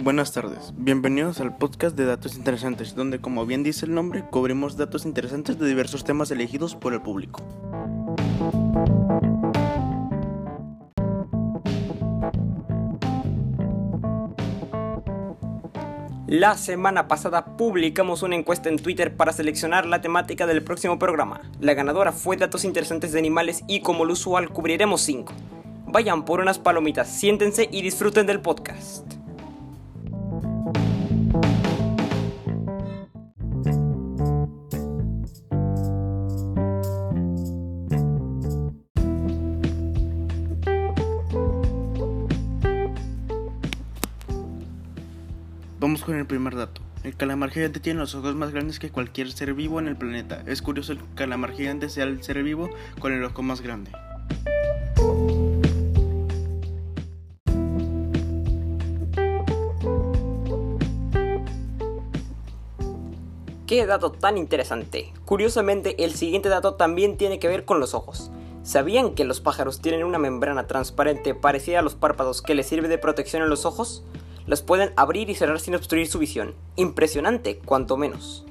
Buenas 0.00 0.32
tardes, 0.32 0.72
bienvenidos 0.76 1.40
al 1.40 1.56
podcast 1.56 1.96
de 1.96 2.04
Datos 2.04 2.36
Interesantes, 2.36 2.94
donde 2.94 3.20
como 3.20 3.44
bien 3.46 3.64
dice 3.64 3.84
el 3.84 3.94
nombre, 3.94 4.22
cubrimos 4.30 4.76
datos 4.76 5.04
interesantes 5.04 5.58
de 5.58 5.66
diversos 5.66 6.04
temas 6.04 6.30
elegidos 6.30 6.76
por 6.76 6.94
el 6.94 7.02
público. 7.02 7.42
La 16.28 16.56
semana 16.56 17.08
pasada 17.08 17.56
publicamos 17.56 18.22
una 18.22 18.36
encuesta 18.36 18.68
en 18.68 18.78
Twitter 18.78 19.16
para 19.16 19.32
seleccionar 19.32 19.84
la 19.84 20.00
temática 20.00 20.46
del 20.46 20.62
próximo 20.62 21.00
programa. 21.00 21.40
La 21.58 21.74
ganadora 21.74 22.12
fue 22.12 22.36
datos 22.36 22.64
interesantes 22.64 23.10
de 23.10 23.18
animales 23.18 23.64
y 23.66 23.80
como 23.80 24.04
lo 24.04 24.12
usual 24.12 24.50
cubriremos 24.50 25.00
5. 25.00 25.32
Vayan 25.88 26.24
por 26.24 26.38
unas 26.38 26.60
palomitas, 26.60 27.08
siéntense 27.08 27.68
y 27.72 27.82
disfruten 27.82 28.26
del 28.26 28.40
podcast. 28.40 29.17
Vamos 45.88 46.04
con 46.04 46.16
el 46.16 46.26
primer 46.26 46.54
dato. 46.54 46.82
El 47.02 47.16
calamar 47.16 47.48
gigante 47.48 47.80
tiene 47.80 48.00
los 48.00 48.14
ojos 48.14 48.34
más 48.34 48.52
grandes 48.52 48.78
que 48.78 48.90
cualquier 48.90 49.32
ser 49.32 49.54
vivo 49.54 49.80
en 49.80 49.88
el 49.88 49.96
planeta. 49.96 50.42
Es 50.44 50.60
curioso 50.60 50.92
que 50.92 51.00
el 51.00 51.14
calamar 51.14 51.52
gigante 51.52 51.88
sea 51.88 52.04
el 52.04 52.22
ser 52.22 52.42
vivo 52.42 52.68
con 52.98 53.14
el 53.14 53.24
ojo 53.24 53.40
más 53.42 53.62
grande. 53.62 53.90
¡Qué 63.66 63.86
dato 63.86 64.12
tan 64.12 64.36
interesante! 64.36 65.14
Curiosamente, 65.24 66.04
el 66.04 66.12
siguiente 66.12 66.50
dato 66.50 66.74
también 66.74 67.16
tiene 67.16 67.38
que 67.38 67.48
ver 67.48 67.64
con 67.64 67.80
los 67.80 67.94
ojos. 67.94 68.30
¿Sabían 68.62 69.14
que 69.14 69.24
los 69.24 69.40
pájaros 69.40 69.80
tienen 69.80 70.04
una 70.04 70.18
membrana 70.18 70.66
transparente 70.66 71.34
parecida 71.34 71.78
a 71.78 71.82
los 71.82 71.94
párpados 71.94 72.42
que 72.42 72.54
les 72.54 72.66
sirve 72.66 72.88
de 72.88 72.98
protección 72.98 73.42
en 73.42 73.48
los 73.48 73.64
ojos? 73.64 74.04
Los 74.48 74.62
pueden 74.62 74.92
abrir 74.96 75.28
y 75.28 75.34
cerrar 75.34 75.60
sin 75.60 75.74
obstruir 75.74 76.06
su 76.06 76.18
visión. 76.18 76.54
Impresionante, 76.74 77.58
cuanto 77.58 77.98
menos. 77.98 78.46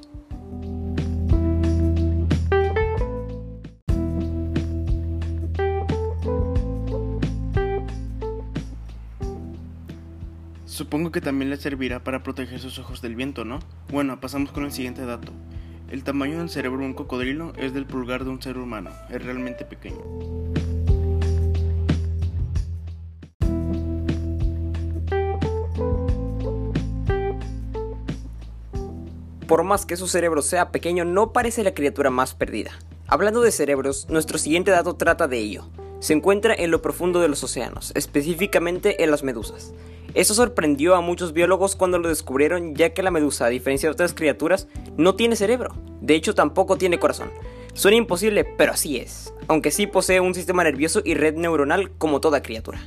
Supongo 10.66 11.10
que 11.10 11.20
también 11.20 11.50
les 11.50 11.60
servirá 11.60 12.04
para 12.04 12.22
proteger 12.22 12.60
sus 12.60 12.78
ojos 12.78 13.02
del 13.02 13.16
viento, 13.16 13.44
¿no? 13.44 13.58
Bueno, 13.90 14.20
pasamos 14.20 14.52
con 14.52 14.64
el 14.64 14.70
siguiente 14.70 15.04
dato. 15.04 15.32
El 15.90 16.04
tamaño 16.04 16.38
del 16.38 16.48
cerebro 16.48 16.78
de 16.78 16.86
un 16.86 16.94
cocodrilo 16.94 17.52
es 17.56 17.74
del 17.74 17.86
pulgar 17.86 18.22
de 18.22 18.30
un 18.30 18.40
ser 18.40 18.56
humano, 18.56 18.90
es 19.10 19.24
realmente 19.24 19.64
pequeño. 19.64 20.47
Por 29.48 29.64
más 29.64 29.86
que 29.86 29.96
su 29.96 30.08
cerebro 30.08 30.42
sea 30.42 30.70
pequeño, 30.72 31.06
no 31.06 31.32
parece 31.32 31.64
la 31.64 31.72
criatura 31.72 32.10
más 32.10 32.34
perdida. 32.34 32.72
Hablando 33.06 33.40
de 33.40 33.50
cerebros, 33.50 34.06
nuestro 34.10 34.36
siguiente 34.36 34.70
dato 34.70 34.96
trata 34.96 35.26
de 35.26 35.38
ello. 35.38 35.70
Se 36.00 36.12
encuentra 36.12 36.54
en 36.54 36.70
lo 36.70 36.82
profundo 36.82 37.18
de 37.18 37.28
los 37.28 37.42
océanos, 37.42 37.92
específicamente 37.94 39.02
en 39.02 39.10
las 39.10 39.22
medusas. 39.22 39.72
Eso 40.12 40.34
sorprendió 40.34 40.94
a 40.94 41.00
muchos 41.00 41.32
biólogos 41.32 41.76
cuando 41.76 41.98
lo 41.98 42.10
descubrieron, 42.10 42.74
ya 42.74 42.92
que 42.92 43.02
la 43.02 43.10
medusa, 43.10 43.46
a 43.46 43.48
diferencia 43.48 43.88
de 43.88 43.94
otras 43.94 44.12
criaturas, 44.12 44.68
no 44.98 45.14
tiene 45.14 45.34
cerebro. 45.34 45.74
De 46.02 46.14
hecho, 46.14 46.34
tampoco 46.34 46.76
tiene 46.76 46.98
corazón. 46.98 47.30
Suena 47.72 47.96
imposible, 47.96 48.44
pero 48.44 48.72
así 48.72 48.98
es, 48.98 49.32
aunque 49.48 49.70
sí 49.70 49.86
posee 49.86 50.20
un 50.20 50.34
sistema 50.34 50.62
nervioso 50.62 51.00
y 51.02 51.14
red 51.14 51.36
neuronal 51.36 51.90
como 51.92 52.20
toda 52.20 52.42
criatura. 52.42 52.86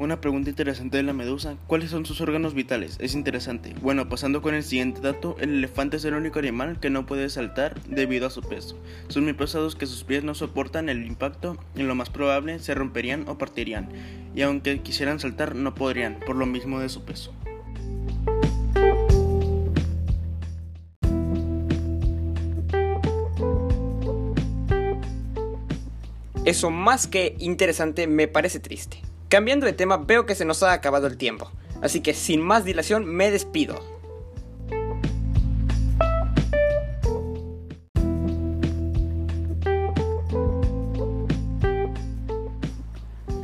Una 0.00 0.20
pregunta 0.20 0.48
interesante 0.48 0.96
de 0.96 1.02
la 1.02 1.12
medusa, 1.12 1.56
¿cuáles 1.66 1.90
son 1.90 2.06
sus 2.06 2.20
órganos 2.20 2.54
vitales? 2.54 2.98
Es 3.00 3.14
interesante. 3.14 3.74
Bueno, 3.82 4.08
pasando 4.08 4.42
con 4.42 4.54
el 4.54 4.62
siguiente 4.62 5.00
dato, 5.00 5.34
el 5.40 5.50
elefante 5.50 5.96
es 5.96 6.04
el 6.04 6.14
único 6.14 6.38
animal 6.38 6.78
que 6.78 6.88
no 6.88 7.04
puede 7.04 7.28
saltar 7.28 7.82
debido 7.82 8.28
a 8.28 8.30
su 8.30 8.40
peso. 8.42 8.78
Son 9.08 9.24
muy 9.24 9.32
pesados 9.32 9.74
que 9.74 9.86
sus 9.86 10.04
pies 10.04 10.22
no 10.22 10.36
soportan 10.36 10.88
el 10.88 11.04
impacto 11.04 11.58
y 11.74 11.82
lo 11.82 11.96
más 11.96 12.10
probable 12.10 12.60
se 12.60 12.74
romperían 12.74 13.28
o 13.28 13.38
partirían. 13.38 13.88
Y 14.36 14.42
aunque 14.42 14.82
quisieran 14.82 15.18
saltar 15.18 15.56
no 15.56 15.74
podrían, 15.74 16.20
por 16.24 16.36
lo 16.36 16.46
mismo 16.46 16.78
de 16.78 16.90
su 16.90 17.02
peso. 17.02 17.34
Eso 26.44 26.70
más 26.70 27.08
que 27.08 27.34
interesante 27.40 28.06
me 28.06 28.28
parece 28.28 28.60
triste. 28.60 29.07
Cambiando 29.28 29.66
de 29.66 29.74
tema, 29.74 29.98
veo 29.98 30.24
que 30.24 30.34
se 30.34 30.46
nos 30.46 30.62
ha 30.62 30.72
acabado 30.72 31.06
el 31.06 31.18
tiempo, 31.18 31.50
así 31.82 32.00
que 32.00 32.14
sin 32.14 32.40
más 32.40 32.64
dilación 32.64 33.04
me 33.04 33.30
despido. 33.30 33.78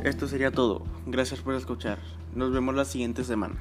Esto 0.03 0.27
sería 0.27 0.51
todo. 0.51 0.83
Gracias 1.05 1.41
por 1.41 1.55
escuchar. 1.55 1.99
Nos 2.33 2.51
vemos 2.51 2.73
la 2.75 2.85
siguiente 2.85 3.23
semana. 3.23 3.55